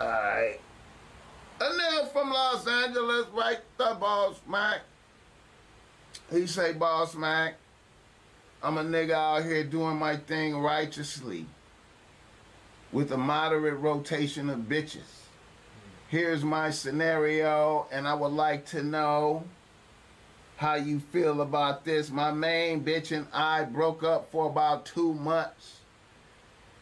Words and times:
Alright. 0.00 0.60
A 1.60 1.64
nigga 1.64 2.10
from 2.10 2.30
Los 2.30 2.66
Angeles, 2.66 3.26
right 3.34 3.58
the 3.76 3.96
boss 4.00 4.40
Mac. 4.48 4.80
He 6.30 6.46
say, 6.46 6.72
boss 6.72 7.14
Mac, 7.14 7.56
I'm 8.62 8.78
a 8.78 8.84
nigga 8.84 9.12
out 9.12 9.44
here 9.44 9.62
doing 9.62 9.98
my 9.98 10.16
thing 10.16 10.56
righteously 10.56 11.44
with 12.92 13.12
a 13.12 13.16
moderate 13.18 13.78
rotation 13.78 14.48
of 14.48 14.60
bitches. 14.60 15.26
Here's 16.08 16.42
my 16.42 16.70
scenario, 16.70 17.86
and 17.92 18.08
I 18.08 18.14
would 18.14 18.32
like 18.32 18.66
to 18.66 18.82
know 18.82 19.44
how 20.56 20.74
you 20.74 20.98
feel 20.98 21.42
about 21.42 21.84
this. 21.84 22.10
My 22.10 22.32
main 22.32 22.82
bitch 22.82 23.16
and 23.16 23.26
I 23.32 23.64
broke 23.64 24.02
up 24.02 24.32
for 24.32 24.48
about 24.48 24.86
two 24.86 25.14
months. 25.14 25.80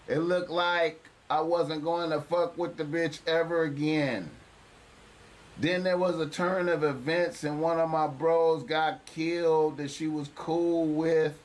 It 0.07 0.19
looked 0.19 0.51
like 0.51 1.09
I 1.31 1.43
wasn't 1.43 1.85
going 1.85 2.11
to 2.11 2.23
fuck 2.23 2.57
with 2.57 2.77
the 2.77 2.85
bitch 2.85 3.19
ever 3.27 3.63
again. 3.63 4.31
Then 5.59 5.83
there 5.83 5.99
was 5.99 6.19
a 6.19 6.27
turn 6.27 6.69
of 6.69 6.85
events, 6.85 7.45
and 7.45 7.61
one 7.61 7.79
of 7.79 7.91
my 7.91 8.07
bros 8.07 8.63
got 8.63 9.05
killed 9.05 9.77
that 9.77 9.91
she 9.91 10.07
was 10.07 10.31
cool 10.35 10.87
with 10.87 11.37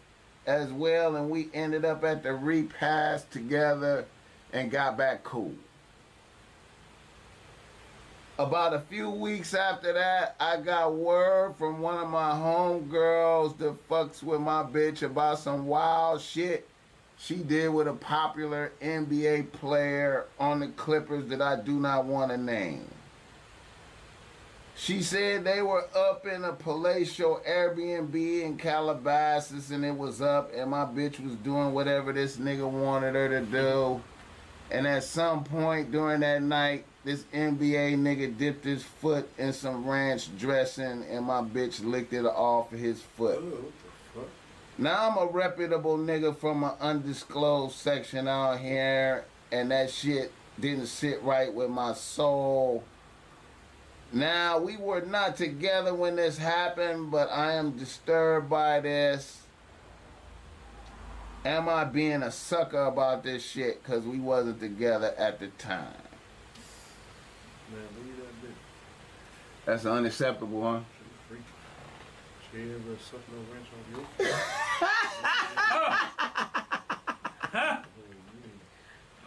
as 0.45 0.71
well, 0.71 1.15
and 1.15 1.29
we 1.29 1.49
ended 1.53 1.83
up 1.83 2.03
at 2.03 2.23
the 2.23 2.33
repast 2.33 3.31
together 3.31 4.05
and 4.53 4.71
got 4.71 4.97
back 4.97 5.23
cool. 5.23 5.53
About 8.37 8.73
a 8.73 8.79
few 8.79 9.09
weeks 9.09 9.53
after 9.53 9.93
that, 9.93 10.35
I 10.39 10.57
got 10.57 10.93
word 10.93 11.55
from 11.57 11.81
one 11.81 11.97
of 11.97 12.09
my 12.09 12.31
homegirls 12.31 13.57
that 13.57 13.89
fucks 13.89 14.23
with 14.23 14.41
my 14.41 14.63
bitch 14.63 15.03
about 15.03 15.39
some 15.39 15.67
wild 15.67 16.21
shit 16.21 16.67
she 17.17 17.35
did 17.35 17.69
with 17.69 17.87
a 17.87 17.93
popular 17.93 18.71
NBA 18.81 19.51
player 19.53 20.25
on 20.39 20.59
the 20.59 20.67
Clippers 20.69 21.27
that 21.29 21.41
I 21.41 21.59
do 21.59 21.79
not 21.79 22.05
want 22.05 22.31
to 22.31 22.37
name. 22.37 22.89
She 24.75 25.03
said 25.03 25.43
they 25.43 25.61
were 25.61 25.85
up 25.95 26.25
in 26.25 26.43
a 26.43 26.53
palatial 26.53 27.41
Airbnb 27.47 28.15
in 28.41 28.57
Calabasas 28.57 29.69
and 29.69 29.85
it 29.85 29.95
was 29.95 30.21
up 30.21 30.51
and 30.53 30.71
my 30.71 30.85
bitch 30.85 31.23
was 31.23 31.35
doing 31.35 31.73
whatever 31.73 32.11
this 32.11 32.37
nigga 32.37 32.69
wanted 32.69 33.13
her 33.13 33.29
to 33.29 33.45
do. 33.45 34.01
And 34.71 34.87
at 34.87 35.03
some 35.03 35.43
point 35.43 35.91
during 35.91 36.21
that 36.21 36.41
night, 36.41 36.85
this 37.03 37.23
NBA 37.33 37.97
nigga 37.97 38.35
dipped 38.35 38.65
his 38.65 38.83
foot 38.83 39.29
in 39.37 39.53
some 39.53 39.87
ranch 39.87 40.35
dressing 40.37 41.03
and 41.03 41.25
my 41.25 41.41
bitch 41.41 41.83
licked 41.83 42.13
it 42.13 42.25
off 42.25 42.73
of 42.73 42.79
his 42.79 42.99
foot. 43.01 43.39
Oh, 43.43 43.71
fuck? 44.15 44.27
Now 44.77 45.09
I'm 45.09 45.17
a 45.17 45.31
reputable 45.31 45.97
nigga 45.97 46.35
from 46.35 46.63
an 46.63 46.71
undisclosed 46.79 47.75
section 47.75 48.27
out 48.27 48.59
here, 48.59 49.25
and 49.51 49.71
that 49.71 49.91
shit 49.91 50.31
didn't 50.59 50.87
sit 50.87 51.21
right 51.21 51.53
with 51.53 51.69
my 51.69 51.93
soul. 51.93 52.83
Now 54.11 54.59
we 54.59 54.77
were 54.77 55.01
not 55.01 55.37
together 55.37 55.93
when 55.93 56.15
this 56.15 56.37
happened, 56.37 57.11
but 57.11 57.29
I 57.31 57.53
am 57.53 57.71
disturbed 57.77 58.49
by 58.49 58.79
this. 58.79 59.41
Am 61.45 61.67
I 61.67 61.83
being 61.83 62.23
a 62.23 62.31
sucker 62.31 62.83
about 62.85 63.23
this 63.23 63.43
shit 63.43 63.83
because 63.83 64.05
we 64.05 64.19
wasn't 64.19 64.59
together 64.59 65.13
at 65.17 65.39
the 65.39 65.47
time? 65.47 65.93
Man, 67.71 67.81
leave 67.97 68.17
that 68.17 68.47
bitch. 68.47 68.55
That's 69.65 69.85
unacceptable, 69.85 70.61
huh? 70.61 70.79
She 70.79 71.03
freak. 71.27 71.41
She 72.51 72.59
ain't 72.59 72.71
ever 72.71 72.97
wrench 73.51 73.67
on 73.73 73.83
your 73.91 74.05
foot. 74.17 74.33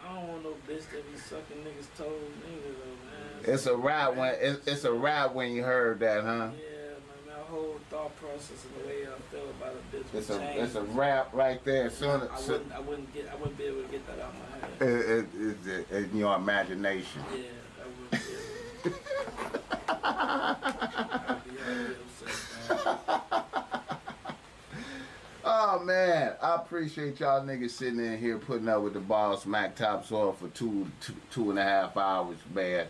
I 0.03 0.15
don't 0.15 0.27
want 0.27 0.43
no 0.43 0.53
bitch 0.67 0.83
that 0.91 1.11
be 1.11 1.17
sucking 1.17 1.57
niggas' 1.63 1.97
toes 1.97 2.31
neither 2.45 2.73
though, 2.73 2.97
man. 3.47 3.53
It's 3.55 3.65
a 3.65 3.75
rap 3.75 4.15
when 4.15 4.35
it's, 4.39 4.67
it's 4.67 4.83
a 4.83 4.91
rap 4.93 5.33
when 5.33 5.51
you 5.53 5.63
heard 5.63 5.99
that, 5.99 6.23
huh? 6.23 6.29
Yeah, 6.29 6.39
man, 6.39 6.51
my 7.27 7.33
whole 7.49 7.79
thought 7.89 8.15
process 8.17 8.65
and 8.65 8.83
the 8.83 8.87
way 8.89 9.03
I 9.03 9.19
feel 9.31 9.49
about 9.49 9.73
a 9.75 9.95
bitch 9.95 10.05
would 10.13 10.19
It's 10.19 10.29
a 10.29 10.37
change. 10.39 10.59
it's 10.61 10.75
a 10.75 10.81
rap 10.83 11.29
right 11.33 11.63
there. 11.63 11.89
Soon, 11.89 12.21
I 12.31 12.37
soon, 12.39 12.53
wouldn't, 12.53 12.71
I 12.73 12.79
wouldn't 12.79 13.13
get, 13.13 13.29
I 13.31 13.35
wouldn't 13.35 13.57
be 13.57 13.63
able 13.65 13.83
to 13.83 13.87
get 13.89 14.05
that 14.07 14.19
out 14.19 14.33
of 14.33 14.35
my 14.79 14.85
head. 14.85 14.91
it, 14.91 15.25
it, 15.69 15.85
it's 15.91 16.11
in 16.11 16.17
your 16.17 16.35
imagination. 16.35 17.21
Yeah, 17.33 17.43
I 17.81 17.85
wouldn't 17.87 18.11
be 18.11 18.17
able. 18.89 18.97
I'd 19.89 21.43
be, 21.43 21.51
I'd 21.51 21.87
be 21.87 21.93
upset, 21.93 22.35
man. 22.69 23.43
Oh 25.49 25.79
man, 25.79 26.33
I 26.41 26.55
appreciate 26.55 27.21
y'all 27.21 27.41
niggas 27.41 27.69
sitting 27.69 28.01
in 28.01 28.17
here 28.17 28.37
putting 28.37 28.67
up 28.67 28.81
with 28.81 28.95
the 28.95 28.99
boss 28.99 29.45
Mac 29.45 29.77
Topsoil 29.77 30.33
for 30.33 30.49
two, 30.49 30.85
two 30.99 31.13
two 31.31 31.51
and 31.51 31.57
a 31.57 31.63
half 31.63 31.95
hours, 31.95 32.35
man. 32.53 32.85